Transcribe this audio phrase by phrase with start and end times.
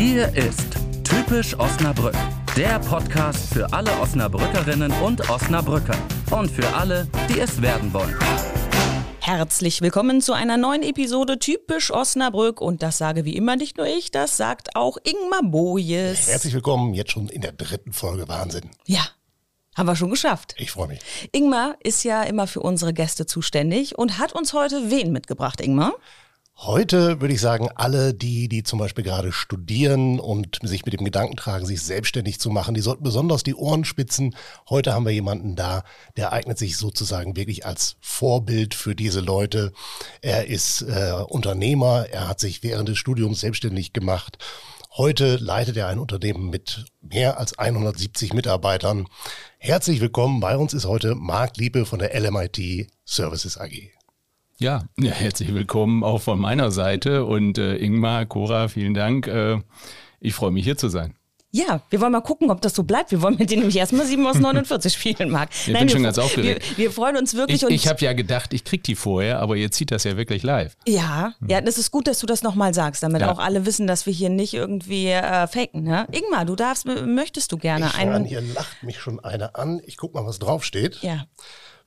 [0.00, 2.14] Hier ist Typisch Osnabrück,
[2.56, 5.94] der Podcast für alle Osnabrückerinnen und Osnabrücker
[6.30, 8.16] und für alle, die es werden wollen.
[9.20, 13.86] Herzlich willkommen zu einer neuen Episode Typisch Osnabrück und das sage wie immer nicht nur
[13.86, 16.28] ich, das sagt auch Ingmar Bojes.
[16.28, 18.70] Herzlich willkommen, jetzt schon in der dritten Folge Wahnsinn.
[18.86, 19.06] Ja,
[19.76, 20.54] haben wir schon geschafft.
[20.56, 21.00] Ich freue mich.
[21.32, 25.92] Ingmar ist ja immer für unsere Gäste zuständig und hat uns heute wen mitgebracht, Ingmar?
[26.62, 31.06] Heute würde ich sagen, alle die, die zum Beispiel gerade studieren und sich mit dem
[31.06, 34.36] Gedanken tragen, sich selbstständig zu machen, die sollten besonders die Ohren spitzen.
[34.68, 35.84] Heute haben wir jemanden da,
[36.18, 39.72] der eignet sich sozusagen wirklich als Vorbild für diese Leute.
[40.20, 44.36] Er ist äh, Unternehmer, er hat sich während des Studiums selbstständig gemacht.
[44.94, 49.06] Heute leitet er ein Unternehmen mit mehr als 170 Mitarbeitern.
[49.56, 50.40] Herzlich willkommen.
[50.40, 53.99] Bei uns ist heute Marc Liebe von der LMIT Services AG.
[54.60, 59.26] Ja, herzlich willkommen auch von meiner Seite und äh, Ingmar, Cora, vielen Dank.
[59.26, 59.56] Äh,
[60.20, 61.14] ich freue mich hier zu sein.
[61.50, 63.10] Ja, wir wollen mal gucken, ob das so bleibt.
[63.10, 65.48] Wir wollen mit dir nämlich erstmal 7 aus 49 spielen, Marc.
[65.52, 66.76] Ich Nein, bin schon ganz aufgeregt.
[66.76, 67.62] Wir, wir, freuen uns wirklich.
[67.62, 70.42] Ich, ich habe ja gedacht, ich krieg die vorher, aber jetzt sieht das ja wirklich
[70.42, 70.76] live.
[70.86, 71.48] Ja, hm.
[71.48, 73.32] ja, das ist gut, dass du das nochmal sagst, damit ja.
[73.32, 75.84] auch alle wissen, dass wir hier nicht irgendwie äh, faken.
[75.84, 76.06] Ne?
[76.12, 78.12] Ingmar, du darfst, möchtest du gerne ich einen.
[78.12, 79.80] An, hier lacht mich schon einer an.
[79.86, 80.98] Ich guck mal, was draufsteht.
[81.00, 81.24] Ja.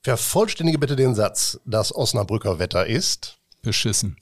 [0.03, 4.17] Vervollständige bitte den Satz, das Osnabrücker Wetter ist beschissen.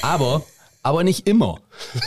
[0.00, 0.42] Aber
[0.82, 1.60] aber nicht immer.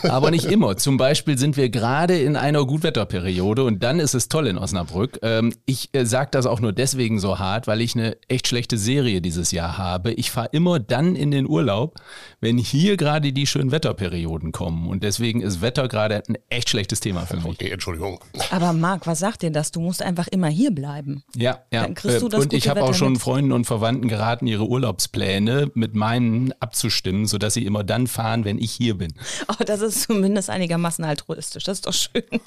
[0.03, 0.75] Aber nicht immer.
[0.77, 5.19] Zum Beispiel sind wir gerade in einer Gutwetterperiode und dann ist es toll in Osnabrück.
[5.21, 8.77] Ähm, ich äh, sage das auch nur deswegen so hart, weil ich eine echt schlechte
[8.77, 10.11] Serie dieses Jahr habe.
[10.13, 11.95] Ich fahre immer dann in den Urlaub,
[12.41, 14.87] wenn hier gerade die schönen Wetterperioden kommen.
[14.87, 17.45] Und deswegen ist Wetter gerade ein echt schlechtes Thema für mich.
[17.45, 18.19] Okay, Entschuldigung.
[18.51, 19.71] Aber Marc, was sagt dir das?
[19.71, 21.23] Du musst einfach immer hier bleiben.
[21.35, 21.85] Ja, ja.
[21.85, 23.21] Äh, und ich habe auch schon mit.
[23.21, 28.59] Freunden und Verwandten geraten, ihre Urlaubspläne mit meinen abzustimmen, sodass sie immer dann fahren, wenn
[28.59, 29.13] ich ich hier bin.
[29.47, 31.63] Oh, das ist zumindest einigermaßen altruistisch.
[31.63, 32.23] Das ist doch schön.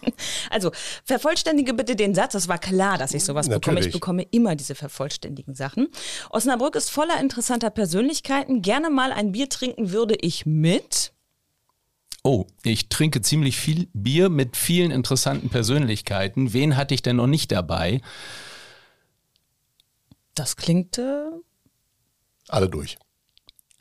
[0.50, 0.72] Also,
[1.04, 2.34] vervollständige bitte den Satz.
[2.34, 3.62] Es war klar, dass ich sowas Natürlich.
[3.62, 3.86] bekomme.
[3.86, 5.88] Ich bekomme immer diese vervollständigen Sachen.
[6.30, 8.62] Osnabrück ist voller interessanter Persönlichkeiten.
[8.62, 11.12] Gerne mal ein Bier trinken würde ich mit.
[12.24, 16.52] Oh, ich trinke ziemlich viel Bier mit vielen interessanten Persönlichkeiten.
[16.52, 18.00] Wen hatte ich denn noch nicht dabei?
[20.34, 20.98] Das klingt.
[20.98, 21.30] Äh
[22.48, 22.98] alle durch.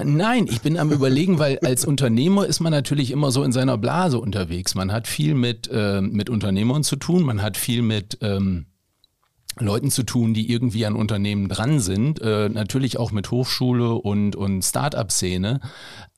[0.03, 3.79] Nein, ich bin am überlegen, weil als Unternehmer ist man natürlich immer so in seiner
[3.79, 4.75] Blase unterwegs.
[4.75, 8.67] Man hat viel mit, äh, mit Unternehmern zu tun, man hat viel mit ähm,
[9.59, 14.35] Leuten zu tun, die irgendwie an Unternehmen dran sind, äh, natürlich auch mit Hochschule und,
[14.35, 15.61] und Start-up-Szene.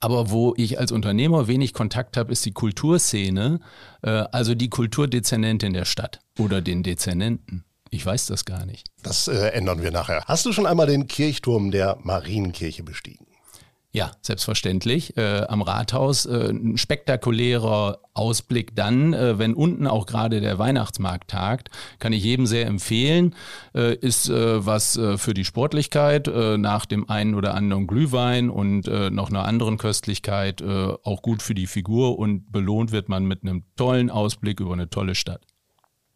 [0.01, 3.61] Aber wo ich als Unternehmer wenig Kontakt habe, ist die Kulturszene,
[4.01, 7.63] äh, also die Kulturdezernentin der Stadt oder den Dezernenten.
[7.91, 8.89] Ich weiß das gar nicht.
[9.03, 10.23] Das äh, ändern wir nachher.
[10.25, 13.28] Hast du schon einmal den Kirchturm der Marienkirche bestiegen?
[13.99, 15.17] Ja, selbstverständlich.
[15.17, 21.29] Äh, am Rathaus äh, ein spektakulärer Ausblick dann, äh, wenn unten auch gerade der Weihnachtsmarkt
[21.29, 23.35] tagt, kann ich jedem sehr empfehlen.
[23.75, 28.87] Äh, ist äh, was äh, für die Sportlichkeit, nach dem einen oder anderen Glühwein und
[28.87, 33.63] noch einer anderen Köstlichkeit auch gut für die Figur und belohnt wird man mit einem
[33.75, 35.41] tollen Ausblick über eine tolle Stadt.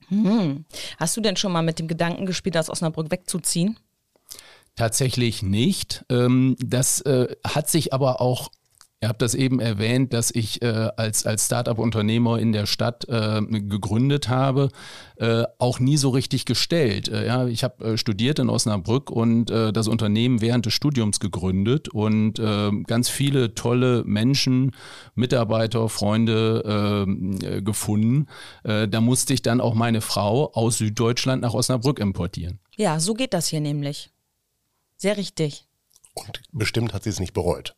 [0.07, 0.66] Hm.
[0.97, 3.77] Hast du denn schon mal mit dem Gedanken gespielt, aus Osnabrück wegzuziehen?
[4.75, 6.06] Tatsächlich nicht.
[6.09, 8.50] Ähm, das äh, hat sich aber auch
[9.03, 13.41] Ihr habt das eben erwähnt, dass ich äh, als, als Start-up-Unternehmer in der Stadt äh,
[13.41, 14.69] gegründet habe,
[15.17, 17.09] äh, auch nie so richtig gestellt.
[17.09, 21.90] Äh, ja, ich habe äh, studiert in Osnabrück und das Unternehmen während des Studiums gegründet
[21.90, 22.35] und
[22.88, 24.72] ganz viele tolle Menschen,
[25.16, 28.28] Mitarbeiter, Freunde gefunden.
[28.63, 32.59] da musste ich dann auch meine Frau aus Süddeutschland nach Osnabrück importieren.
[32.78, 34.12] Ja, so geht das hier nämlich.
[35.03, 35.66] Sehr richtig.
[36.14, 37.75] Und bestimmt hat sie es nicht bereut.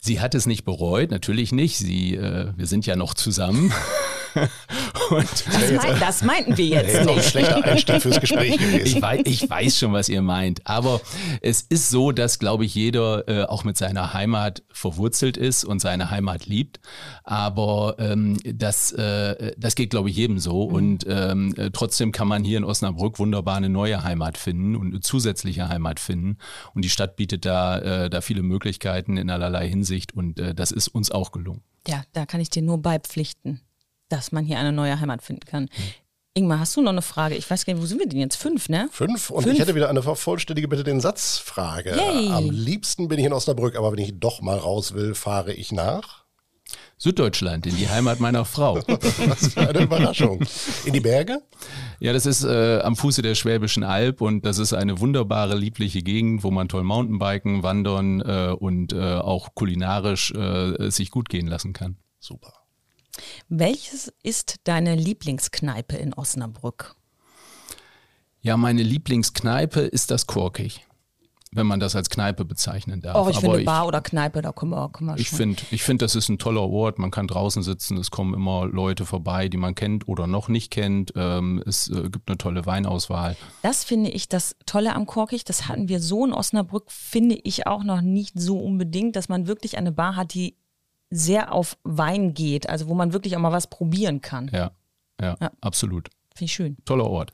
[0.00, 1.78] Sie hat es nicht bereut, natürlich nicht.
[1.78, 3.72] Sie, äh, wir sind ja noch zusammen.
[5.10, 7.16] das, mein, das, meinten wir jetzt nicht.
[7.16, 8.86] ein schlechter Einstieg fürs Gespräch gewesen.
[8.86, 10.66] Ich weiß, ich weiß schon, was ihr meint.
[10.66, 11.00] Aber
[11.40, 15.80] es ist so, dass, glaube ich, jeder äh, auch mit seiner Heimat verwurzelt ist und
[15.80, 16.80] seine Heimat liebt.
[17.24, 20.68] Aber ähm, das, äh, das geht, glaube ich, jedem so.
[20.68, 20.74] Mhm.
[20.74, 24.88] Und ähm, äh, trotzdem kann man hier in Osnabrück wunderbar eine neue Heimat finden und
[24.88, 26.38] eine zusätzliche Heimat finden.
[26.74, 30.14] Und die Stadt bietet da, äh, da viele Möglichkeiten in allerlei Hinsicht.
[30.14, 31.62] Und äh, das ist uns auch gelungen.
[31.86, 33.60] Ja, da kann ich dir nur beipflichten
[34.08, 35.68] dass man hier eine neue Heimat finden kann.
[36.34, 37.34] Ingmar, hast du noch eine Frage?
[37.34, 38.36] Ich weiß gar nicht, wo sind wir denn jetzt?
[38.36, 38.88] Fünf, ne?
[38.92, 39.54] Fünf und Fünf.
[39.54, 41.96] ich hätte wieder eine vervollständige Bitte den Satzfrage.
[41.96, 42.28] Yay.
[42.30, 45.72] Am liebsten bin ich in Osnabrück, aber wenn ich doch mal raus will, fahre ich
[45.72, 46.28] nach
[46.96, 48.76] Süddeutschland, in die Heimat meiner Frau.
[48.86, 50.40] Was für eine Überraschung.
[50.84, 51.40] In die Berge?
[52.00, 56.02] Ja, das ist äh, am Fuße der Schwäbischen Alb und das ist eine wunderbare, liebliche
[56.02, 61.46] Gegend, wo man toll Mountainbiken, wandern äh, und äh, auch kulinarisch äh, sich gut gehen
[61.46, 61.98] lassen kann.
[62.18, 62.52] Super.
[63.48, 66.94] Welches ist deine Lieblingskneipe in Osnabrück?
[68.40, 70.88] Ja, meine Lieblingskneipe ist das Korkig
[71.52, 73.16] wenn man das als Kneipe bezeichnen darf.
[73.16, 75.82] Oh, ich Aber finde Bar oder Kneipe, da können wir, können wir Ich finde, ich
[75.82, 76.98] find, das ist ein toller Ort.
[76.98, 80.70] Man kann draußen sitzen, es kommen immer Leute vorbei, die man kennt oder noch nicht
[80.70, 81.12] kennt.
[81.16, 83.36] Ähm, es äh, gibt eine tolle Weinauswahl.
[83.62, 85.44] Das finde ich das Tolle am Korkig.
[85.44, 89.46] Das hatten wir so in Osnabrück, finde ich auch noch nicht so unbedingt, dass man
[89.46, 90.56] wirklich eine Bar hat, die
[91.10, 94.50] sehr auf Wein geht, also wo man wirklich auch mal was probieren kann.
[94.52, 94.72] Ja,
[95.20, 95.50] ja, ja.
[95.60, 96.08] absolut.
[96.34, 96.76] Finde ich schön.
[96.84, 97.32] Toller Ort.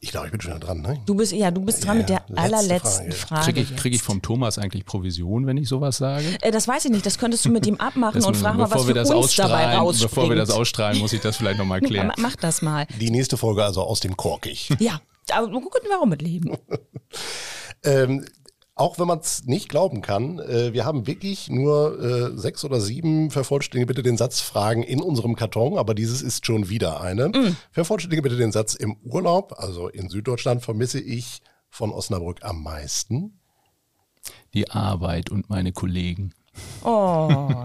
[0.00, 0.82] Ich glaube, ich bin schon dran.
[0.82, 1.00] Ne?
[1.06, 3.42] Du bist ja, du bist dran ja, mit der allerletzten Frage.
[3.42, 6.36] Frage Kriege ich, krieg ich vom Thomas eigentlich Provision, wenn ich sowas sage?
[6.42, 7.06] Äh, das weiß ich nicht.
[7.06, 9.74] Das könntest du mit ihm abmachen das, und fragen mal, was für das uns dabei
[9.74, 10.10] rausspringt.
[10.10, 12.12] Bevor wir das ausstrahlen, muss ich das vielleicht nochmal klären.
[12.18, 12.86] Mach das mal.
[13.00, 14.70] Die nächste Folge also aus dem Korkig.
[14.78, 15.00] Ja,
[15.32, 16.56] aber könnten wir auch mitleben.
[17.84, 18.24] ähm,
[18.76, 22.78] auch wenn man es nicht glauben kann, äh, wir haben wirklich nur äh, sechs oder
[22.78, 27.30] sieben, vervollständige bitte den Satz, Fragen in unserem Karton, aber dieses ist schon wieder eine.
[27.30, 27.56] Mm.
[27.72, 31.40] Vervollständige bitte den Satz, im Urlaub, also in Süddeutschland, vermisse ich
[31.70, 33.40] von Osnabrück am meisten.
[34.52, 36.34] Die Arbeit und meine Kollegen.
[36.84, 37.64] Oh.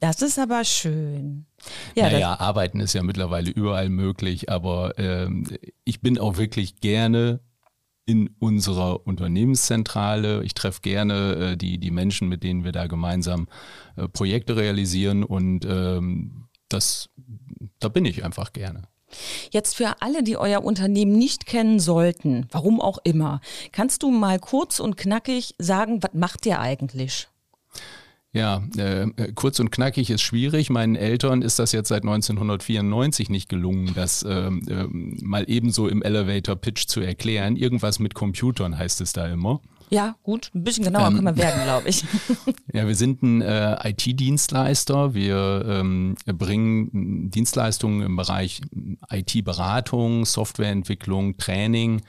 [0.00, 1.46] Das ist aber schön.
[1.96, 5.44] Ja, naja, arbeiten ist ja mittlerweile überall möglich, aber ähm,
[5.82, 7.40] ich bin auch wirklich gerne
[8.08, 10.42] in unserer Unternehmenszentrale.
[10.42, 13.48] Ich treffe gerne äh, die, die Menschen, mit denen wir da gemeinsam
[13.96, 17.10] äh, Projekte realisieren und ähm, das,
[17.78, 18.84] da bin ich einfach gerne.
[19.50, 24.38] Jetzt für alle, die euer Unternehmen nicht kennen sollten, warum auch immer, kannst du mal
[24.38, 27.28] kurz und knackig sagen, was macht ihr eigentlich?
[28.34, 30.68] Ja, äh, äh, kurz und knackig ist schwierig.
[30.68, 36.02] Meinen Eltern ist das jetzt seit 1994 nicht gelungen, das äh, äh, mal ebenso im
[36.02, 37.56] Elevator Pitch zu erklären.
[37.56, 39.60] Irgendwas mit Computern heißt es da immer.
[39.90, 42.04] Ja, gut, ein bisschen genauer ähm, können wir werden, glaube ich.
[42.74, 45.14] ja, wir sind ein äh, IT-Dienstleister.
[45.14, 48.60] Wir ähm, bringen Dienstleistungen im Bereich
[49.10, 52.02] IT-Beratung, Softwareentwicklung, Training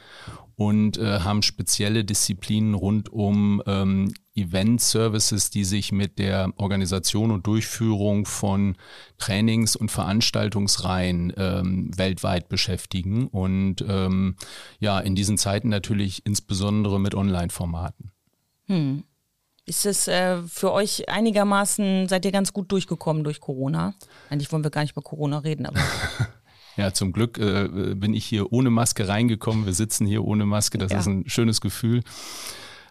[0.57, 7.47] und äh, haben spezielle Disziplinen rund um ähm, Event-Services, die sich mit der Organisation und
[7.47, 8.75] Durchführung von
[9.17, 14.35] Trainings- und Veranstaltungsreihen ähm, weltweit beschäftigen und ähm,
[14.79, 18.11] ja, in diesen Zeiten natürlich insbesondere mit Online-Formaten.
[18.65, 19.03] Hm.
[19.65, 23.93] Ist es äh, für euch einigermaßen, seid ihr ganz gut durchgekommen durch Corona?
[24.29, 25.79] Eigentlich wollen wir gar nicht über Corona reden, aber.
[26.79, 29.65] Ja, zum Glück äh, bin ich hier ohne Maske reingekommen.
[29.65, 30.77] Wir sitzen hier ohne Maske.
[30.77, 30.99] Das ja.
[30.99, 32.03] ist ein schönes Gefühl.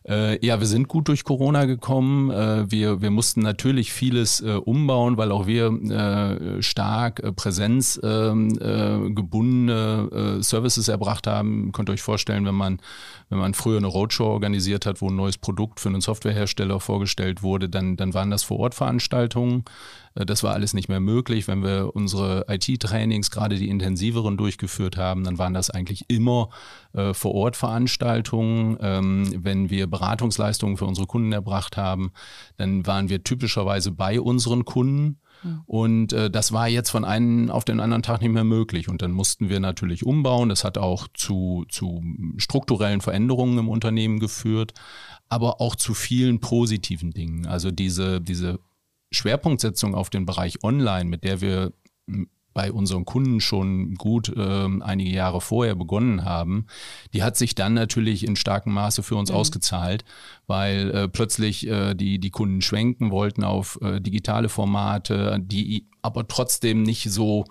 [0.06, 2.30] Äh, ja, wir sind gut durch Corona gekommen.
[2.30, 10.08] Äh, wir, wir mussten natürlich vieles äh, umbauen, weil auch wir äh, stark äh, präsenzgebundene
[10.12, 11.66] ähm, äh, Services erbracht haben.
[11.66, 12.80] Ihr könnt euch vorstellen, wenn man,
[13.28, 17.42] wenn man früher eine Roadshow organisiert hat, wo ein neues Produkt für einen Softwarehersteller vorgestellt
[17.42, 19.60] wurde, dann, dann waren das Vor-Ort-Veranstaltungen.
[19.60, 19.64] Äh,
[20.14, 21.48] das war alles nicht mehr möglich.
[21.48, 26.50] Wenn wir unsere IT-Trainings, gerade die intensiveren, durchgeführt haben, dann waren das eigentlich immer
[26.92, 28.78] äh, Vor-Ort-Veranstaltungen.
[28.80, 32.12] Ähm, wenn wir Beratungsleistungen für unsere Kunden erbracht haben,
[32.56, 35.18] dann waren wir typischerweise bei unseren Kunden.
[35.42, 35.60] Hm.
[35.66, 38.88] Und äh, das war jetzt von einem auf den anderen Tag nicht mehr möglich.
[38.88, 40.48] Und dann mussten wir natürlich umbauen.
[40.48, 42.02] Das hat auch zu, zu
[42.36, 44.72] strukturellen Veränderungen im Unternehmen geführt,
[45.28, 47.46] aber auch zu vielen positiven Dingen.
[47.46, 48.58] Also diese, diese
[49.10, 51.72] Schwerpunktsetzung auf den Bereich Online, mit der wir
[52.58, 56.66] bei unseren Kunden schon gut äh, einige Jahre vorher begonnen haben,
[57.12, 59.36] die hat sich dann natürlich in starkem Maße für uns mhm.
[59.36, 60.04] ausgezahlt,
[60.48, 66.26] weil äh, plötzlich äh, die, die Kunden schwenken wollten auf äh, digitale Formate, die aber
[66.26, 67.44] trotzdem nicht so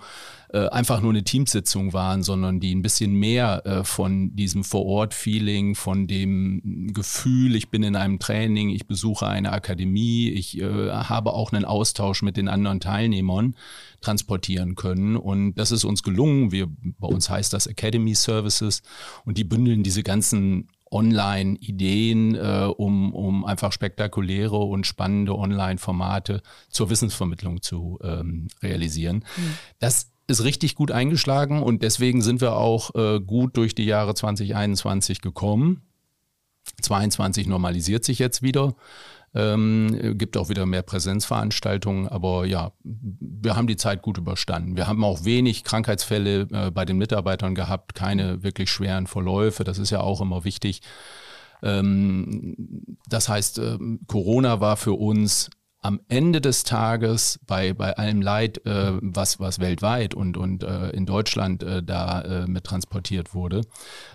[0.49, 5.75] äh, einfach nur eine Teamsitzung waren, sondern die ein bisschen mehr äh, von diesem Vor-Ort-Feeling,
[5.75, 11.33] von dem Gefühl, ich bin in einem Training, ich besuche eine Akademie, ich äh, habe
[11.33, 13.55] auch einen Austausch mit den anderen Teilnehmern
[14.01, 15.17] transportieren können.
[15.17, 16.51] Und das ist uns gelungen.
[16.51, 18.83] Wir, bei uns heißt das Academy Services
[19.25, 26.89] und die bündeln diese ganzen Online-Ideen, äh, um, um einfach spektakuläre und spannende Online-Formate zur
[26.89, 29.25] Wissensvermittlung zu ähm, realisieren.
[29.35, 29.53] Mhm.
[29.79, 34.13] Das ist richtig gut eingeschlagen und deswegen sind wir auch äh, gut durch die Jahre
[34.13, 35.81] 2021 gekommen.
[36.81, 38.75] 22 normalisiert sich jetzt wieder.
[39.33, 44.75] Ähm, gibt auch wieder mehr Präsenzveranstaltungen, aber ja, wir haben die Zeit gut überstanden.
[44.75, 49.63] Wir haben auch wenig Krankheitsfälle äh, bei den Mitarbeitern gehabt, keine wirklich schweren Verläufe.
[49.63, 50.81] Das ist ja auch immer wichtig.
[51.61, 55.49] Ähm, das heißt, äh, Corona war für uns
[55.81, 60.89] am Ende des Tages bei, bei allem Leid, äh, was, was weltweit und, und äh,
[60.89, 63.61] in Deutschland äh, da äh, mit transportiert wurde,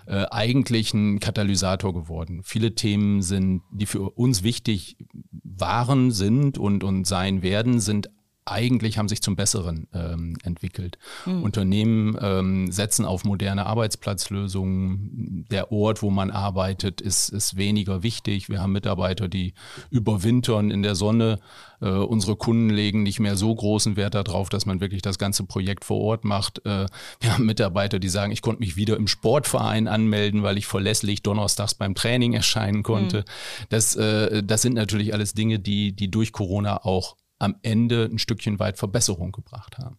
[0.05, 2.41] äh, eigentlich ein Katalysator geworden.
[2.43, 4.97] Viele Themen sind, die für uns wichtig
[5.43, 8.09] waren, sind und, und sein werden, sind
[8.45, 10.97] eigentlich haben sich zum Besseren ähm, entwickelt.
[11.25, 11.43] Mhm.
[11.43, 15.45] Unternehmen ähm, setzen auf moderne Arbeitsplatzlösungen.
[15.49, 18.49] Der Ort, wo man arbeitet, ist, ist weniger wichtig.
[18.49, 19.53] Wir haben Mitarbeiter, die
[19.89, 21.39] überwintern in der Sonne.
[21.81, 25.45] Äh, unsere Kunden legen nicht mehr so großen Wert darauf, dass man wirklich das ganze
[25.45, 26.65] Projekt vor Ort macht.
[26.65, 26.87] Äh,
[27.21, 31.23] wir haben Mitarbeiter, die sagen, ich konnte mich wieder im Sportverein anmelden, weil ich verlässlich
[31.23, 33.19] donnerstags beim Training erscheinen konnte.
[33.19, 33.23] Mhm.
[33.69, 38.19] Das, äh, das sind natürlich alles Dinge, die, die durch Corona auch am Ende ein
[38.19, 39.97] Stückchen weit Verbesserung gebracht haben.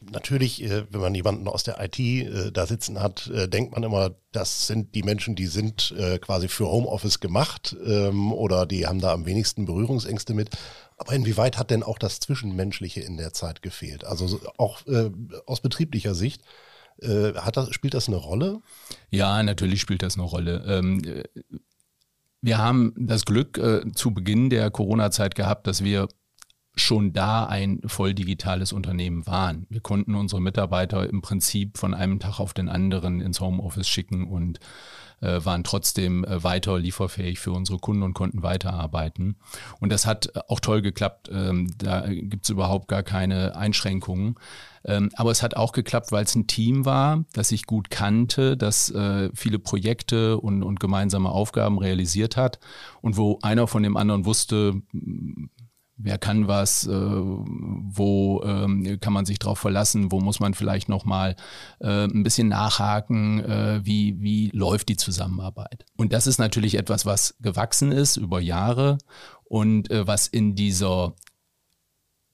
[0.00, 3.82] Natürlich, äh, wenn man jemanden aus der IT äh, da sitzen hat, äh, denkt man
[3.82, 9.00] immer, das sind die Menschen, die sind quasi für Homeoffice gemacht ähm, oder die haben
[9.00, 10.50] da am wenigsten Berührungsängste mit.
[10.96, 14.04] Aber inwieweit hat denn auch das Zwischenmenschliche in der Zeit gefehlt?
[14.04, 14.82] Also auch
[15.46, 16.42] aus betrieblicher Sicht.
[17.02, 18.60] Hat das, spielt das eine Rolle?
[19.10, 20.64] Ja, natürlich spielt das eine Rolle.
[20.66, 21.02] Ähm,
[22.40, 23.60] wir haben das Glück
[23.94, 26.08] zu Beginn der Corona-Zeit gehabt, dass wir
[26.76, 29.66] schon da ein voll digitales Unternehmen waren.
[29.70, 34.26] Wir konnten unsere Mitarbeiter im Prinzip von einem Tag auf den anderen ins Homeoffice schicken
[34.26, 34.58] und
[35.20, 39.36] äh, waren trotzdem äh, weiter lieferfähig für unsere Kunden und konnten weiterarbeiten.
[39.80, 41.30] Und das hat auch toll geklappt.
[41.32, 44.34] Ähm, da gibt es überhaupt gar keine Einschränkungen.
[44.84, 48.56] Ähm, aber es hat auch geklappt, weil es ein Team war, das ich gut kannte,
[48.56, 52.58] das äh, viele Projekte und, und gemeinsame Aufgaben realisiert hat
[53.00, 54.82] und wo einer von dem anderen wusste,
[55.96, 60.88] wer kann was, äh, wo ähm, kann man sich drauf verlassen, wo muss man vielleicht
[60.88, 61.36] nochmal
[61.80, 65.84] äh, ein bisschen nachhaken, äh, wie, wie läuft die Zusammenarbeit.
[65.96, 68.98] Und das ist natürlich etwas, was gewachsen ist über Jahre
[69.44, 71.14] und äh, was in dieser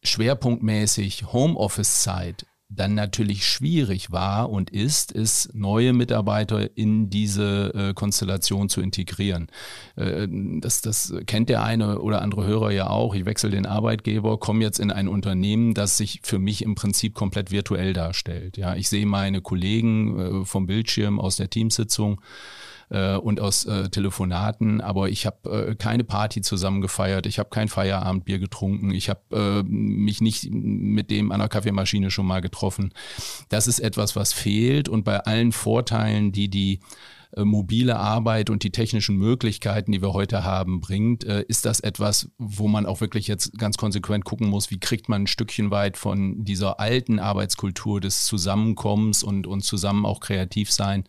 [0.02, 8.68] schwerpunktmäßig Homeoffice-Zeit dann natürlich schwierig war und ist, ist neue Mitarbeiter in diese äh, Konstellation
[8.68, 9.48] zu integrieren.
[9.96, 10.28] Äh,
[10.60, 13.14] das, das kennt der eine oder andere Hörer ja auch.
[13.14, 17.14] Ich wechsle den Arbeitgeber, komme jetzt in ein Unternehmen, das sich für mich im Prinzip
[17.14, 18.56] komplett virtuell darstellt.
[18.56, 22.20] Ja, ich sehe meine Kollegen äh, vom Bildschirm aus der Teamsitzung
[22.90, 27.50] äh, und aus äh, Telefonaten, aber ich habe äh, keine Party zusammen gefeiert, ich habe
[27.50, 32.40] kein Feierabendbier getrunken, ich habe äh, mich nicht mit dem an der Kaffeemaschine schon mal
[32.40, 32.92] getroffen.
[33.48, 36.80] Das ist etwas, was fehlt und bei allen Vorteilen, die die
[37.36, 42.30] mobile Arbeit und die technischen Möglichkeiten, die wir heute haben, bringt, äh, ist das etwas,
[42.38, 45.96] wo man auch wirklich jetzt ganz konsequent gucken muss, wie kriegt man ein Stückchen weit
[45.96, 51.04] von dieser alten Arbeitskultur des Zusammenkommens und, und zusammen auch kreativ sein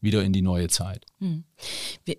[0.00, 1.06] wieder in die neue Zeit.
[1.18, 1.44] Hm.
[2.04, 2.16] Wir,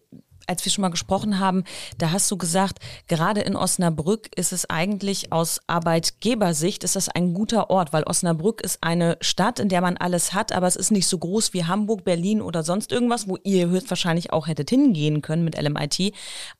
[0.51, 1.63] als wir schon mal gesprochen haben,
[1.98, 7.34] da hast du gesagt, gerade in Osnabrück ist es eigentlich aus Arbeitgebersicht ist das ein
[7.34, 10.91] guter Ort, weil Osnabrück ist eine Stadt, in der man alles hat, aber es ist
[10.91, 15.22] nicht so groß wie Hamburg, Berlin oder sonst irgendwas, wo ihr höchstwahrscheinlich auch hättet hingehen
[15.22, 16.00] können mit LMIT.
[16.00, 16.12] Äh,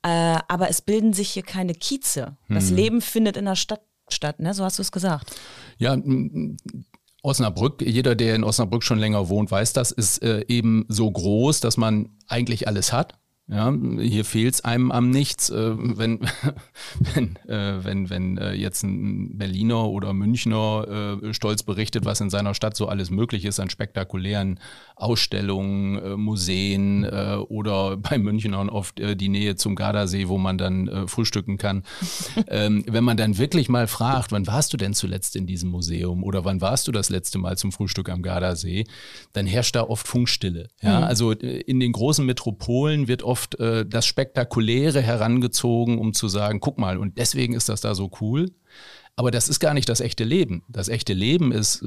[0.04, 2.38] aber es bilden sich hier keine Kieze.
[2.48, 2.76] Das hm.
[2.78, 4.54] Leben findet in der Stadt statt, ne?
[4.54, 5.36] So hast du es gesagt.
[5.78, 5.98] Ja,
[7.24, 11.60] Osnabrück, jeder, der in Osnabrück schon länger wohnt, weiß das, ist äh, eben so groß,
[11.60, 13.21] dass man eigentlich alles hat.
[13.52, 15.50] Ja, hier fehlt es einem am nichts.
[15.50, 16.22] Äh, wenn,
[17.14, 22.30] wenn, äh, wenn, wenn äh, jetzt ein Berliner oder Münchner äh, stolz berichtet, was in
[22.30, 24.58] seiner Stadt so alles möglich ist an spektakulären
[24.96, 31.08] Ausstellungen, äh, Museen äh, oder bei Münchnern oft die Nähe zum Gardasee, wo man dann
[31.08, 31.84] frühstücken kann.
[32.48, 36.24] ähm, wenn man dann wirklich mal fragt, wann warst du denn zuletzt in diesem Museum
[36.24, 38.86] oder wann warst du das letzte Mal zum Frühstück am Gardasee,
[39.34, 40.70] dann herrscht da oft Funkstille.
[40.82, 41.00] Ja?
[41.00, 41.06] Mhm.
[41.06, 46.60] Also in den großen Metropolen wird oft oft äh, das Spektakuläre herangezogen, um zu sagen,
[46.60, 48.52] guck mal, und deswegen ist das da so cool.
[49.18, 50.64] Aber das ist gar nicht das echte Leben.
[50.70, 51.86] Das echte Leben ist,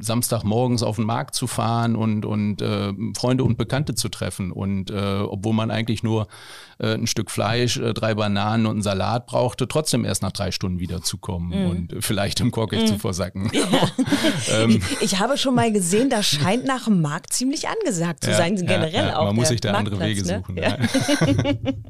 [0.00, 4.50] Samstagmorgens auf den Markt zu fahren und, und äh, Freunde und Bekannte zu treffen.
[4.50, 6.26] Und äh, obwohl man eigentlich nur
[6.78, 10.50] äh, ein Stück Fleisch, äh, drei Bananen und einen Salat brauchte, trotzdem erst nach drei
[10.50, 11.70] Stunden wiederzukommen mm.
[11.70, 12.86] und vielleicht im Korkig mm.
[12.86, 13.50] zu versacken.
[13.64, 14.64] Ja.
[14.64, 14.82] ähm.
[15.00, 18.36] ich, ich, habe schon mal gesehen, das scheint nach dem Markt ziemlich angesagt zu ja,
[18.36, 19.26] sein, generell ja, auch.
[19.26, 20.42] Man muss sich da andere Wege ne?
[20.44, 20.58] suchen.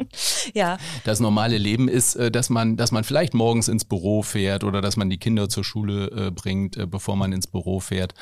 [0.55, 0.79] Ja.
[1.05, 4.74] Das normale Leben ist, äh, dass man, dass man vielleicht morgens ins Büro fährt oder
[4.81, 8.15] dass man die Kinder zur Schule äh, bringt, äh, bevor man ins Büro fährt.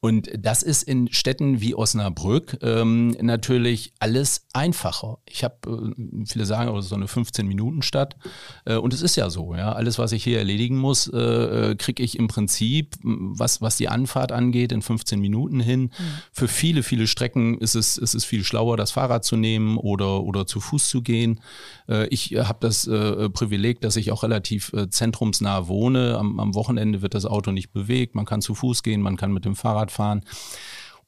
[0.00, 5.18] Und das ist in Städten wie Osnabrück ähm, natürlich alles einfacher.
[5.28, 8.16] Ich habe, äh, viele sagen, oh, so eine 15-Minuten-Stadt.
[8.66, 9.72] Äh, und es ist ja so, ja.
[9.72, 13.88] Alles, was ich hier erledigen muss, äh, äh kriege ich im Prinzip, was, was die
[13.88, 15.82] Anfahrt angeht, in 15 Minuten hin.
[15.82, 15.90] Mhm.
[16.30, 20.22] Für viele, viele Strecken ist es, ist es viel schlauer, das Fahrrad zu nehmen oder,
[20.22, 21.40] oder zu Fuß zu gehen.
[22.10, 25.95] Ich habe das Privileg, dass ich auch relativ zentrumsnah wohne.
[25.96, 28.14] Am, am Wochenende wird das Auto nicht bewegt.
[28.14, 30.24] Man kann zu Fuß gehen, man kann mit dem Fahrrad fahren.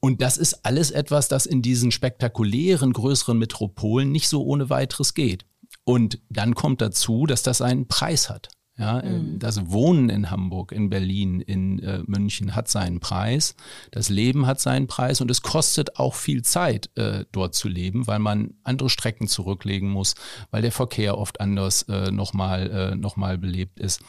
[0.01, 5.15] Und das ist alles etwas, das in diesen spektakulären größeren Metropolen nicht so ohne weiteres
[5.15, 5.45] geht.
[5.85, 8.49] Und dann kommt dazu, dass das einen Preis hat.
[8.79, 9.41] Ja, mhm.
[9.41, 13.57] Das Wohnen in Hamburg, in Berlin, in äh, München hat seinen Preis.
[13.91, 18.07] Das Leben hat seinen Preis und es kostet auch viel Zeit, äh, dort zu leben,
[18.07, 20.15] weil man andere Strecken zurücklegen muss,
[20.53, 24.01] weil der Verkehr oft anders äh, nochmal äh, noch belebt ist.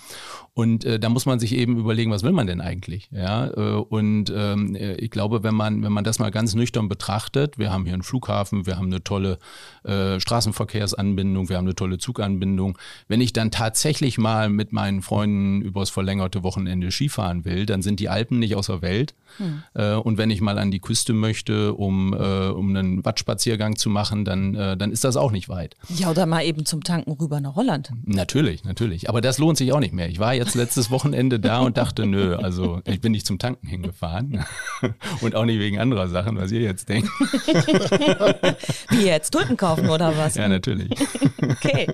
[0.53, 3.09] Und äh, da muss man sich eben überlegen, was will man denn eigentlich?
[3.11, 6.89] Ja, äh, und ähm, äh, ich glaube, wenn man, wenn man das mal ganz nüchtern
[6.89, 9.39] betrachtet, wir haben hier einen Flughafen, wir haben eine tolle
[9.83, 12.77] äh, Straßenverkehrsanbindung, wir haben eine tolle Zuganbindung.
[13.07, 18.01] Wenn ich dann tatsächlich mal mit meinen Freunden übers verlängerte Wochenende Skifahren will, dann sind
[18.01, 19.15] die Alpen nicht aus der Welt.
[19.37, 19.63] Hm.
[19.73, 23.89] Äh, und wenn ich mal an die Küste möchte, um, äh, um einen Wattspaziergang zu
[23.89, 25.77] machen, dann, äh, dann ist das auch nicht weit.
[25.87, 27.91] Ja, oder mal eben zum Tanken rüber nach Holland.
[28.03, 29.07] Natürlich, natürlich.
[29.07, 30.09] Aber das lohnt sich auch nicht mehr.
[30.09, 33.65] Ich war jetzt letztes Wochenende da und dachte, nö, also ich bin nicht zum Tanken
[33.65, 34.43] hingefahren.
[35.21, 37.09] und auch nicht wegen anderer Sachen, was ihr jetzt denkt.
[38.89, 39.31] Wie jetzt?
[39.31, 40.35] Tulpen kaufen oder was?
[40.35, 40.91] Ja, natürlich.
[41.41, 41.87] okay.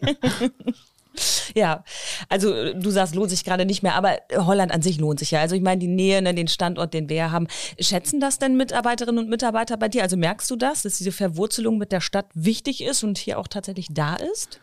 [1.55, 1.85] Ja,
[2.27, 5.39] also du sagst, lohnt sich gerade nicht mehr, aber Holland an sich lohnt sich ja.
[5.39, 7.47] Also ich meine, die Nähe, ne, den Standort, den wir haben.
[7.79, 10.03] Schätzen das denn Mitarbeiterinnen und Mitarbeiter bei dir?
[10.03, 13.47] Also merkst du das, dass diese Verwurzelung mit der Stadt wichtig ist und hier auch
[13.47, 14.59] tatsächlich da ist?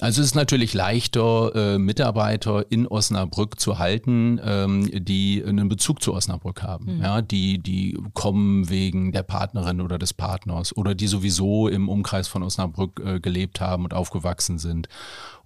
[0.00, 6.02] Also es ist natürlich leichter, äh, Mitarbeiter in Osnabrück zu halten, ähm, die einen Bezug
[6.02, 6.96] zu Osnabrück haben.
[6.96, 7.02] Mhm.
[7.02, 12.28] Ja, die, die kommen wegen der Partnerin oder des Partners oder die sowieso im Umkreis
[12.28, 14.88] von Osnabrück äh, gelebt haben und aufgewachsen sind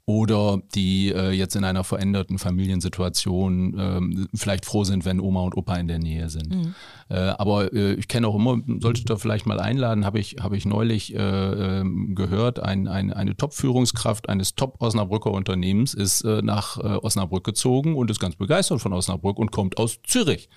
[0.06, 5.56] oder die äh, jetzt in einer veränderten Familiensituation ähm, vielleicht froh sind, wenn Oma und
[5.56, 6.54] Opa in der Nähe sind.
[6.54, 6.74] Mhm.
[7.08, 10.52] Äh, aber äh, ich kenne auch immer, solltet ihr vielleicht mal einladen, habe ich, hab
[10.52, 16.76] ich neulich äh, ähm, gehört, ein, ein, eine Top-Führungskraft eines Top-Osnabrücker Unternehmens ist äh, nach
[16.76, 20.50] äh, Osnabrück gezogen und ist ganz begeistert von Osnabrück und kommt aus Zürich.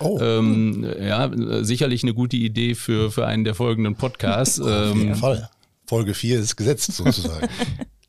[0.00, 0.18] Oh.
[0.20, 1.30] Ähm, ja,
[1.64, 4.58] sicherlich eine gute Idee für, für einen der folgenden Podcasts.
[4.58, 5.48] Ähm, Fall.
[5.86, 7.48] Folge 4 ist gesetzt sozusagen.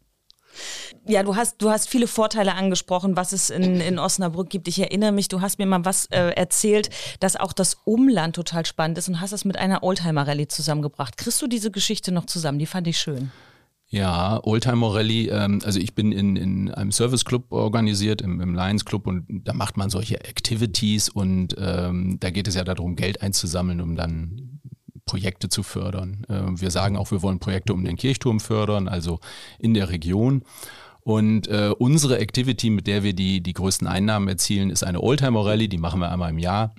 [1.05, 4.67] ja, du hast, du hast viele Vorteile angesprochen, was es in, in Osnabrück gibt.
[4.67, 6.89] Ich erinnere mich, du hast mir mal was äh, erzählt,
[7.19, 11.17] dass auch das Umland total spannend ist und hast es mit einer Oldtimer-Rallye zusammengebracht.
[11.17, 12.59] Kriegst du diese Geschichte noch zusammen?
[12.59, 13.31] Die fand ich schön.
[13.93, 18.55] Ja, Oldtimer Rallye, ähm, also ich bin in, in einem Service Club organisiert, im, im
[18.55, 22.95] Lions Club und da macht man solche Activities und ähm, da geht es ja darum,
[22.95, 24.52] Geld einzusammeln, um dann
[25.05, 26.25] Projekte zu fördern.
[26.29, 29.19] Äh, wir sagen auch, wir wollen Projekte um den Kirchturm fördern, also
[29.59, 30.43] in der Region.
[31.03, 35.45] Und äh, unsere Activity, mit der wir die, die größten Einnahmen erzielen, ist eine Oldtimer
[35.45, 35.67] Rallye.
[35.67, 36.73] Die machen wir einmal im Jahr.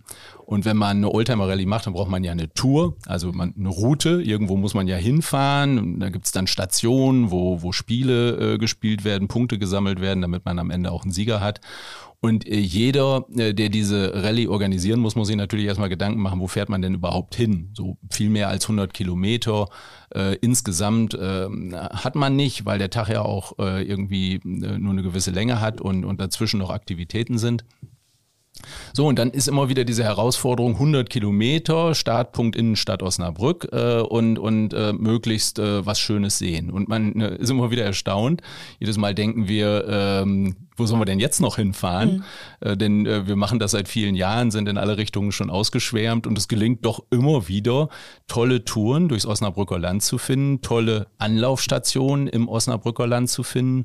[0.47, 3.55] Und wenn man eine Oldtimer Rallye macht, dann braucht man ja eine Tour, also man,
[3.59, 4.23] eine Route.
[4.23, 5.79] Irgendwo muss man ja hinfahren.
[5.79, 10.47] Und da gibt's dann Stationen, wo, wo Spiele äh, gespielt werden, Punkte gesammelt werden, damit
[10.47, 11.61] man am Ende auch einen Sieger hat.
[12.25, 16.41] Und äh, jeder, äh, der diese Rallye organisieren muss, muss sich natürlich erstmal Gedanken machen,
[16.41, 17.69] wo fährt man denn überhaupt hin?
[17.75, 19.69] So viel mehr als 100 Kilometer
[20.15, 24.39] äh, insgesamt äh, hat man nicht, weil der Tag ja auch äh, irgendwie äh,
[24.79, 27.67] nur eine gewisse Länge hat und, und dazwischen noch Aktivitäten sind.
[28.93, 34.39] So, und dann ist immer wieder diese Herausforderung, 100 Kilometer, Startpunkt Innenstadt Osnabrück äh, und,
[34.39, 36.71] und äh, möglichst äh, was Schönes sehen.
[36.71, 38.43] Und man äh, ist immer wieder erstaunt.
[38.79, 42.25] Jedes Mal denken wir, ähm, wo sollen wir denn jetzt noch hinfahren?
[42.61, 42.69] Mhm.
[42.69, 46.27] Äh, denn äh, wir machen das seit vielen Jahren, sind in alle Richtungen schon ausgeschwärmt
[46.27, 47.89] und es gelingt doch immer wieder,
[48.27, 53.85] tolle Touren durchs Osnabrücker Land zu finden, tolle Anlaufstationen im Osnabrücker Land zu finden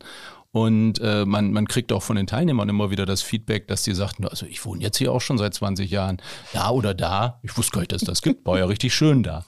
[0.51, 3.93] und äh, man, man kriegt auch von den Teilnehmern immer wieder das Feedback, dass die
[3.93, 6.17] sagten, also ich wohne jetzt hier auch schon seit 20 Jahren,
[6.53, 7.39] da oder da.
[7.43, 9.45] Ich wusste gar nicht, dass das gibt, war ja richtig schön da.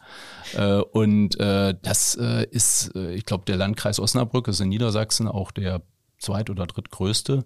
[0.53, 5.27] Äh, und äh, das äh, ist, äh, ich glaube, der Landkreis Osnabrück ist in Niedersachsen
[5.27, 5.81] auch der
[6.19, 7.45] zweit- oder drittgrößte.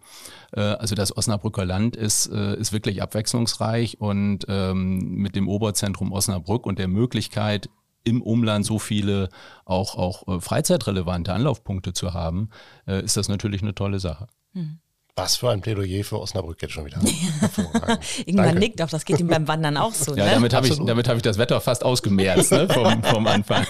[0.52, 6.66] Äh, also das Osnabrücker Land ist, ist wirklich abwechslungsreich und ähm, mit dem Oberzentrum Osnabrück
[6.66, 7.70] und der Möglichkeit,
[8.06, 9.30] im Umland so viele
[9.66, 12.50] auch, auch äh, freizeitrelevante Anlaufpunkte zu haben,
[12.88, 14.28] äh, ist das natürlich eine tolle Sache.
[14.54, 14.80] Mhm.
[15.18, 17.00] Was für ein Plädoyer für Osnabrück jetzt schon wieder.
[18.26, 18.60] Irgendwann Danke.
[18.60, 20.14] nickt auch, das geht ihm beim Wandern auch so.
[20.18, 20.32] Ja, ne?
[20.32, 22.68] damit habe ich, hab ich das Wetter fast ausgemerzt ne?
[22.68, 23.66] vom, vom Anfang.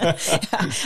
[0.00, 0.14] ja,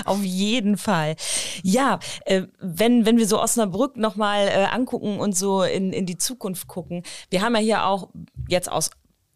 [0.07, 1.15] auf jeden Fall.
[1.63, 6.17] Ja, äh, wenn, wenn wir so Osnabrück nochmal äh, angucken und so in, in die
[6.17, 8.09] Zukunft gucken, wir haben ja hier auch
[8.49, 8.91] jetzt aus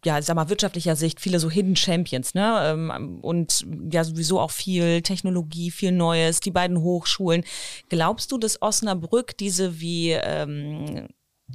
[0.05, 2.59] ja, sag mal, wirtschaftlicher Sicht viele so Hidden Champions, ne?
[2.63, 7.43] Ähm, und ja, sowieso auch viel Technologie, viel Neues, die beiden Hochschulen.
[7.89, 11.07] Glaubst du, dass Osnabrück diese wie ähm,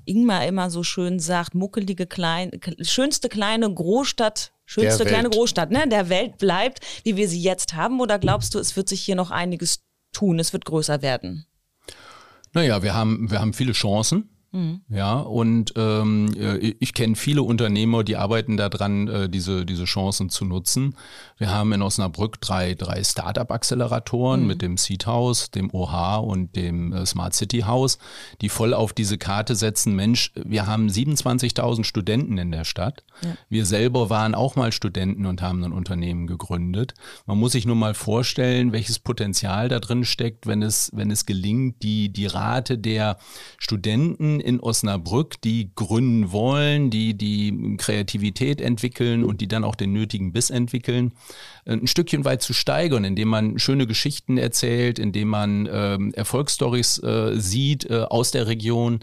[0.05, 6.09] Ingmar immer so schön sagt, muckelige klein, schönste kleine Großstadt, schönste kleine Großstadt, ne, der
[6.09, 8.01] Welt bleibt, wie wir sie jetzt haben?
[8.01, 9.81] Oder glaubst du, es wird sich hier noch einiges
[10.13, 11.47] tun, es wird größer werden?
[12.53, 14.38] Naja, wir haben, wir haben viele Chancen.
[14.51, 14.81] Mhm.
[14.89, 20.31] Ja, und ähm, äh, ich kenne viele Unternehmer, die arbeiten daran, äh, diese, diese Chancen
[20.31, 20.97] zu nutzen.
[21.37, 24.47] Wir haben in Osnabrück drei, drei Startup-Acceleratoren mhm.
[24.47, 27.99] mit dem Seed House, dem OH und dem äh, Smart City House,
[28.41, 33.05] die voll auf diese Karte setzen, Mensch, wir haben 27.000 Studenten in der Stadt.
[33.23, 33.37] Ja.
[33.51, 36.95] Wir selber waren auch mal Studenten und haben ein Unternehmen gegründet.
[37.27, 41.27] Man muss sich nur mal vorstellen, welches Potenzial da drin steckt, wenn es, wenn es
[41.27, 43.19] gelingt, die, die Rate der
[43.59, 49.93] Studenten in Osnabrück, die gründen wollen, die die Kreativität entwickeln und die dann auch den
[49.93, 51.13] nötigen Biss entwickeln,
[51.65, 57.03] äh, ein Stückchen weit zu steigern, indem man schöne Geschichten erzählt, indem man ähm, Erfolgsstories
[57.03, 59.01] äh, sieht äh, aus der Region.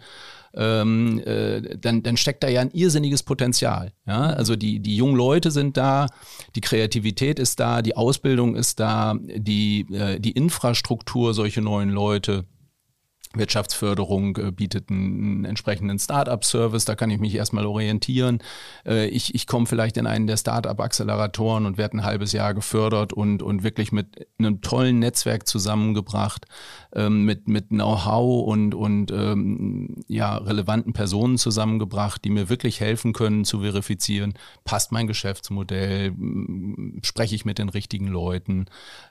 [0.57, 3.91] Ähm, äh, dann, dann steckt da ja ein irrsinniges Potenzial.
[4.07, 4.27] Ja?
[4.27, 6.07] Also die, die jungen Leute sind da,
[6.55, 12.45] die Kreativität ist da, die Ausbildung ist da, die, äh, die Infrastruktur, solche neuen Leute
[13.37, 18.39] Wirtschaftsförderung äh, bietet einen, entsprechenden Startup-Service, da kann ich mich erstmal orientieren.
[18.85, 23.13] Äh, ich ich komme vielleicht in einen der Startup-Acceleratoren und werde ein halbes Jahr gefördert
[23.13, 26.45] und, und wirklich mit einem tollen Netzwerk zusammengebracht,
[26.93, 33.13] ähm, mit, mit Know-how und, und ähm, ja, relevanten Personen zusammengebracht, die mir wirklich helfen
[33.13, 36.13] können zu verifizieren, passt mein Geschäftsmodell,
[37.01, 38.65] spreche ich mit den richtigen Leuten,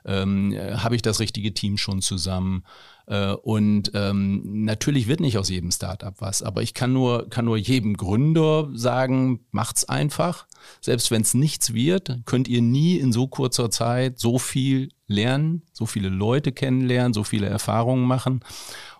[0.05, 2.63] ähm, habe ich das richtige Team schon zusammen.
[3.07, 7.45] Äh, und ähm, natürlich wird nicht aus jedem Startup was, aber ich kann nur, kann
[7.45, 10.47] nur jedem Gründer sagen, macht's einfach.
[10.81, 15.63] Selbst wenn es nichts wird, könnt ihr nie in so kurzer Zeit so viel lernen,
[15.71, 18.41] so viele Leute kennenlernen, so viele Erfahrungen machen.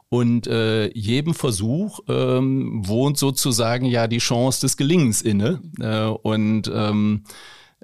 [0.10, 5.62] Und äh, jedem Versuch ähm, wohnt sozusagen ja die Chance des Gelingens inne.
[5.80, 7.30] Äh, und ähm, äh,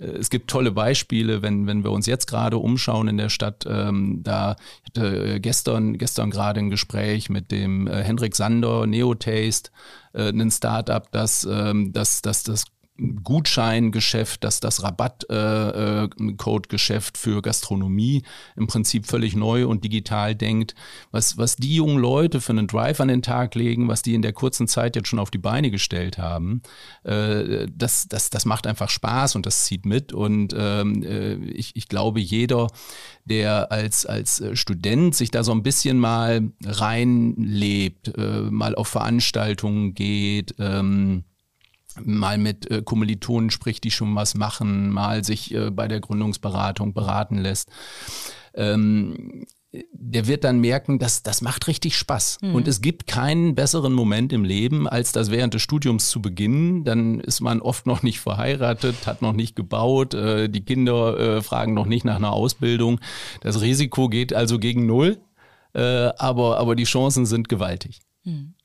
[0.01, 3.65] es gibt tolle Beispiele, wenn, wenn wir uns jetzt gerade umschauen in der Stadt.
[3.67, 9.71] Ähm, da hatte gestern, gestern gerade ein Gespräch mit dem äh, Hendrik Sander, Neotaste,
[10.13, 12.65] äh, ein Startup, das, ähm, das, das, das
[13.23, 18.21] Gutscheingeschäft, dass das Rabattcode-Geschäft für Gastronomie
[18.55, 20.75] im Prinzip völlig neu und digital denkt.
[21.11, 24.21] Was, was die jungen Leute für einen Drive an den Tag legen, was die in
[24.21, 26.61] der kurzen Zeit jetzt schon auf die Beine gestellt haben,
[27.03, 30.13] äh, das, das, das macht einfach Spaß und das zieht mit.
[30.13, 32.67] Und ähm, äh, ich, ich glaube, jeder,
[33.25, 39.95] der als, als Student sich da so ein bisschen mal reinlebt, äh, mal auf Veranstaltungen
[39.95, 41.23] geht, ähm,
[42.03, 46.93] mal mit äh, Kommilitonen spricht, die schon was machen, mal sich äh, bei der Gründungsberatung
[46.93, 47.69] beraten lässt.
[48.53, 49.45] Ähm,
[49.93, 52.39] der wird dann merken, dass das macht richtig Spaß.
[52.41, 52.55] Mhm.
[52.55, 56.83] Und es gibt keinen besseren Moment im Leben, als das während des Studiums zu beginnen.
[56.83, 61.41] Dann ist man oft noch nicht verheiratet, hat noch nicht gebaut, äh, die Kinder äh,
[61.41, 62.99] fragen noch nicht nach einer Ausbildung.
[63.39, 65.19] Das Risiko geht also gegen Null,
[65.73, 68.01] äh, aber, aber die Chancen sind gewaltig.
[68.23, 68.55] Mhm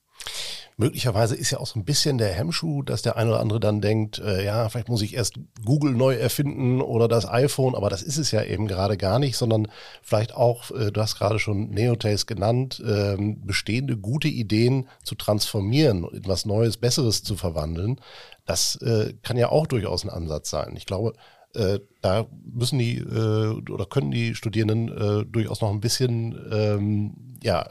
[0.76, 3.80] möglicherweise ist ja auch so ein bisschen der Hemmschuh, dass der eine oder andere dann
[3.80, 8.02] denkt, äh, ja, vielleicht muss ich erst Google neu erfinden oder das iPhone, aber das
[8.02, 9.68] ist es ja eben gerade gar nicht, sondern
[10.02, 16.04] vielleicht auch, äh, du hast gerade schon Neotaste genannt, äh, bestehende gute Ideen zu transformieren,
[16.12, 17.98] in was Neues, Besseres zu verwandeln.
[18.44, 20.74] Das äh, kann ja auch durchaus ein Ansatz sein.
[20.76, 21.14] Ich glaube,
[21.54, 27.66] äh, da müssen die äh, oder können die Studierenden durchaus noch ein bisschen ähm, ja,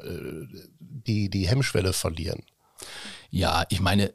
[0.79, 2.41] die, die Hemmschwelle verlieren.
[3.35, 4.13] Ja, ich meine,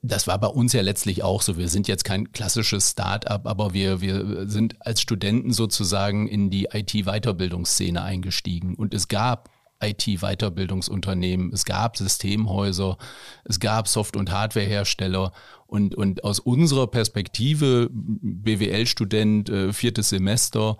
[0.00, 1.58] das war bei uns ja letztlich auch so.
[1.58, 6.68] Wir sind jetzt kein klassisches Start-up, aber wir, wir sind als Studenten sozusagen in die
[6.72, 8.74] IT-Weiterbildungsszene eingestiegen.
[8.74, 9.50] Und es gab
[9.82, 12.96] IT-Weiterbildungsunternehmen, es gab Systemhäuser,
[13.44, 15.32] es gab Soft- und Hardwarehersteller.
[15.66, 20.78] Und, und aus unserer Perspektive, BWL-Student, äh, viertes Semester,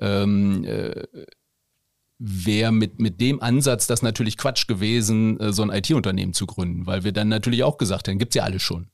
[0.00, 1.02] ähm, äh,
[2.18, 6.86] wäre mit, mit dem Ansatz das natürlich Quatsch gewesen, äh, so ein IT-Unternehmen zu gründen,
[6.86, 8.88] weil wir dann natürlich auch gesagt haben, gibt's ja alles schon.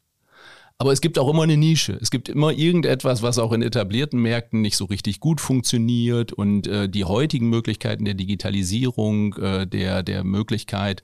[0.78, 1.98] Aber es gibt auch immer eine Nische.
[2.00, 6.66] Es gibt immer irgendetwas, was auch in etablierten Märkten nicht so richtig gut funktioniert und
[6.66, 11.02] äh, die heutigen Möglichkeiten der Digitalisierung, äh, der, der Möglichkeit,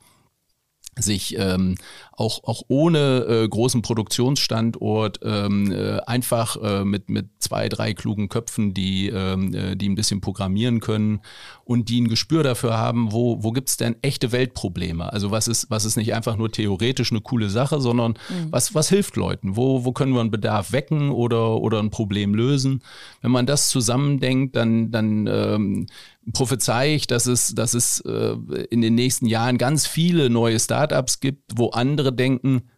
[0.98, 1.76] sich ähm,
[2.12, 8.28] auch, auch ohne äh, großen Produktionsstandort ähm, äh, einfach äh, mit, mit zwei, drei klugen
[8.30, 11.20] Köpfen, die, ähm, äh, die ein bisschen programmieren können
[11.64, 15.12] und die ein Gespür dafür haben, wo, wo gibt's denn echte Weltprobleme?
[15.12, 18.50] Also was ist, was ist nicht einfach nur theoretisch eine coole Sache, sondern mhm.
[18.50, 19.56] was, was hilft Leuten?
[19.56, 22.82] Wo, wo können wir einen Bedarf wecken oder, oder ein Problem lösen?
[23.20, 25.86] Wenn man das zusammendenkt, dann, dann ähm,
[26.32, 28.36] prophezei ich, dass es, dass es äh,
[28.70, 32.68] in den nächsten Jahren ganz viele neue Startups gibt, wo andere denken,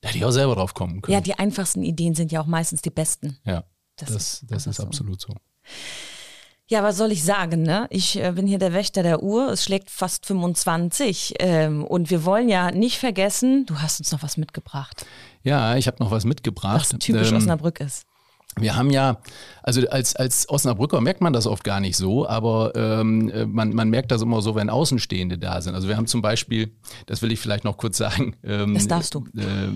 [0.00, 1.14] da hätte ich auch selber drauf kommen können.
[1.14, 3.38] Ja, die einfachsten Ideen sind ja auch meistens die besten.
[3.44, 3.64] Ja,
[3.96, 4.82] das, das, das ist, ist so.
[4.84, 5.34] absolut so.
[6.70, 7.86] Ja, was soll ich sagen, ne?
[7.88, 9.50] Ich äh, bin hier der Wächter der Uhr.
[9.52, 11.36] Es schlägt fast 25.
[11.38, 15.06] Ähm, und wir wollen ja nicht vergessen, du hast uns noch was mitgebracht.
[15.42, 16.92] Ja, ich habe noch was mitgebracht.
[16.92, 18.04] Was typisch ähm, Osnabrück ist.
[18.58, 19.20] Wir haben ja,
[19.62, 23.88] also als, als Osnabrücker merkt man das oft gar nicht so, aber ähm, man, man
[23.90, 25.74] merkt das immer so, wenn Außenstehende da sind.
[25.74, 26.72] Also wir haben zum Beispiel,
[27.06, 28.34] das will ich vielleicht noch kurz sagen.
[28.42, 29.26] Ähm, das darfst du.
[29.36, 29.68] Äh,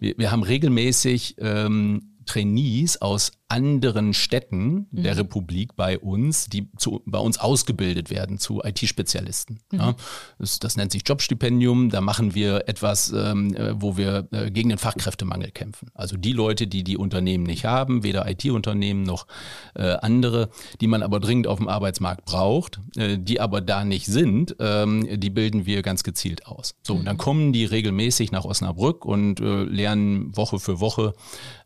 [0.00, 5.02] wir, wir, haben regelmäßig ähm, Trainees aus anderen Städten mhm.
[5.02, 9.60] der Republik bei uns, die zu, bei uns ausgebildet werden zu IT-Spezialisten.
[9.72, 9.78] Mhm.
[9.78, 9.94] Ja,
[10.38, 11.90] das, das, nennt sich Jobstipendium.
[11.90, 15.88] Da machen wir etwas, ähm, äh, wo wir äh, gegen den Fachkräftemangel kämpfen.
[15.94, 19.26] Also die Leute, die die Unternehmen nicht haben, weder IT-Unternehmen noch
[19.74, 24.06] äh, andere, die man aber dringend auf dem Arbeitsmarkt braucht, äh, die aber da nicht
[24.06, 26.74] sind, ähm, die bilden wir ganz gezielt aus.
[26.82, 27.00] So, mhm.
[27.00, 27.20] und dann mhm.
[27.20, 31.14] kommen die regelmäßig nach Osnabrück und äh, lernen Woche für Woche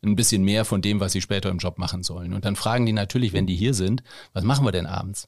[0.03, 2.33] ein bisschen mehr von dem, was sie später im Job Job machen sollen.
[2.33, 5.27] Und dann fragen die natürlich, wenn die hier sind, was machen wir denn abends?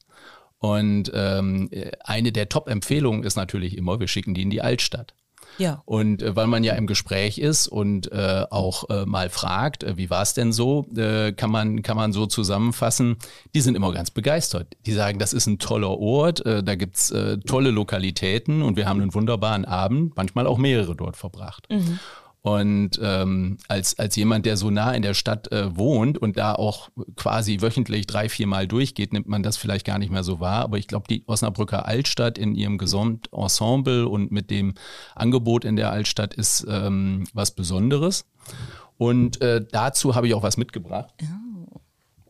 [0.59, 1.70] Und ähm,
[2.02, 5.14] eine der Top-Empfehlungen ist natürlich immer, wir schicken die in die Altstadt.
[5.59, 5.82] Ja.
[5.87, 9.96] Und äh, weil man ja im Gespräch ist und äh, auch äh, mal fragt, äh,
[9.96, 13.16] wie war es denn so, äh, kann, man, kann man so zusammenfassen,
[13.54, 14.76] die sind immer ganz begeistert.
[14.85, 18.87] Die sagen, das ist ein toller Ort, äh, da gibt's äh, tolle Lokalitäten und wir
[18.87, 21.66] haben einen wunderbaren Abend, manchmal auch mehrere dort verbracht.
[21.70, 22.00] Mhm.
[22.46, 26.54] Und ähm, als, als jemand, der so nah in der Stadt äh, wohnt und da
[26.54, 30.38] auch quasi wöchentlich drei, vier Mal durchgeht, nimmt man das vielleicht gar nicht mehr so
[30.38, 30.62] wahr.
[30.62, 34.74] Aber ich glaube, die Osnabrücker Altstadt in ihrem Gesamtensemble und mit dem
[35.16, 38.26] Angebot in der Altstadt ist ähm, was Besonderes.
[38.96, 41.12] Und äh, dazu habe ich auch was mitgebracht.
[41.22, 41.80] Oh.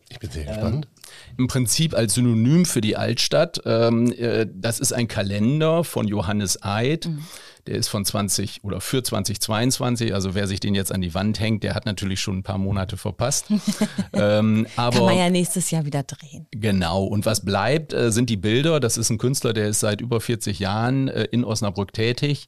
[0.08, 0.86] Ich bin sehr gespannt.
[0.86, 3.60] Ähm, Im Prinzip als Synonym für die Altstadt.
[3.66, 7.04] Ähm, äh, das ist ein Kalender von Johannes Eid.
[7.04, 7.22] Mhm
[7.66, 10.14] der ist von 20 oder für 2022.
[10.14, 12.58] Also wer sich den jetzt an die Wand hängt, der hat natürlich schon ein paar
[12.58, 13.46] Monate verpasst.
[14.12, 16.46] ähm, aber, Kann man ja nächstes Jahr wieder drehen.
[16.52, 17.04] Genau.
[17.04, 18.80] Und was bleibt, äh, sind die Bilder.
[18.80, 22.46] Das ist ein Künstler, der ist seit über 40 Jahren äh, in Osnabrück tätig.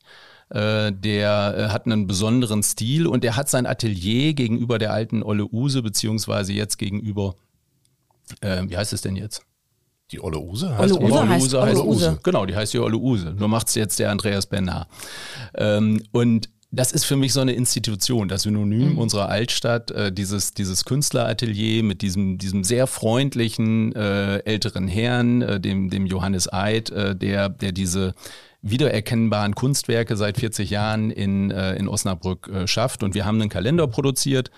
[0.51, 5.23] Äh, der äh, hat einen besonderen Stil und der hat sein Atelier gegenüber der alten
[5.23, 7.35] Olle Use, beziehungsweise jetzt gegenüber,
[8.41, 9.43] äh, wie heißt es denn jetzt?
[10.11, 12.19] Die Olle Use heißt Olle Use, Olle heißt, Olle Use.
[12.23, 13.35] Genau, die heißt ja Olle Use.
[13.37, 14.89] Nur macht es jetzt der Andreas Bernard.
[15.55, 18.99] Ähm, und das ist für mich so eine Institution, das Synonym mhm.
[18.99, 25.61] unserer Altstadt, äh, dieses, dieses Künstleratelier mit diesem, diesem sehr freundlichen äh, älteren Herrn, äh,
[25.61, 28.15] dem, dem Johannes Eid, äh, der, der diese
[28.63, 33.03] wiedererkennbaren Kunstwerke seit 40 Jahren in, äh, in Osnabrück äh, schafft.
[33.03, 34.51] Und wir haben einen Kalender produziert,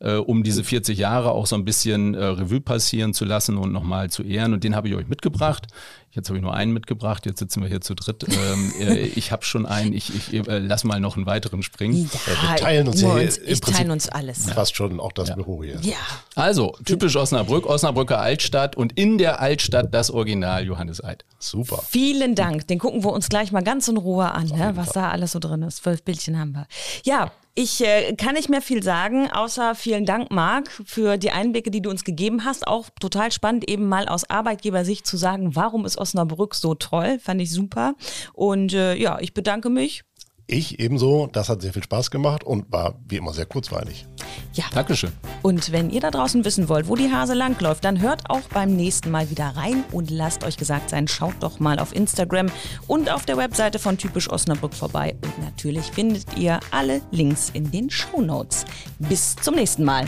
[0.00, 3.72] äh, um diese 40 Jahre auch so ein bisschen äh, Revue passieren zu lassen und
[3.72, 4.54] nochmal zu ehren.
[4.54, 5.66] Und den habe ich euch mitgebracht.
[6.14, 8.26] Jetzt habe ich nur einen mitgebracht, jetzt sitzen wir hier zu dritt.
[8.28, 12.10] Ähm, äh, ich habe schon einen, ich, ich äh, lass mal noch einen weiteren springen.
[12.12, 14.50] Ja, wir teilen uns, ja uns ich teilen uns alles.
[14.50, 15.36] Fast schon auch das ja.
[15.36, 15.78] Büro hier.
[15.80, 15.96] Ja.
[16.34, 21.24] Also, typisch Osnabrück, Osnabrücker Altstadt und in der Altstadt das Original Johannes Eid.
[21.38, 21.82] Super.
[21.88, 22.66] Vielen Dank.
[22.66, 25.40] Den gucken wir uns gleich mal ganz in Ruhe an, ne, was da alles so
[25.40, 25.78] drin ist.
[25.78, 26.68] Zwölf Bildchen haben wir.
[27.04, 31.72] Ja, ich äh, kann nicht mehr viel sagen, außer vielen Dank, Marc, für die Einblicke,
[31.72, 32.68] die du uns gegeben hast.
[32.68, 37.18] Auch total spannend, eben mal aus Arbeitgebersicht zu sagen, warum ist Osnabrück so toll.
[37.18, 37.94] Fand ich super.
[38.32, 40.04] Und äh, ja, ich bedanke mich
[40.46, 41.28] ich ebenso.
[41.32, 44.06] Das hat sehr viel Spaß gemacht und war wie immer sehr kurzweilig.
[44.54, 44.64] Ja.
[44.74, 45.12] Dankeschön.
[45.42, 48.74] Und wenn ihr da draußen wissen wollt, wo die Hase langläuft, dann hört auch beim
[48.74, 52.46] nächsten Mal wieder rein und lasst euch gesagt sein, schaut doch mal auf Instagram
[52.86, 55.14] und auf der Webseite von Typisch Osnabrück vorbei.
[55.22, 58.64] Und natürlich findet ihr alle Links in den Show Notes.
[58.98, 60.06] Bis zum nächsten Mal.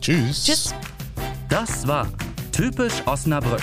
[0.00, 0.44] Tschüss.
[0.44, 0.74] Tschüss.
[1.48, 2.08] Das war
[2.52, 3.62] Typisch Osnabrück.